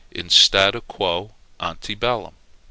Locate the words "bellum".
1.95-2.33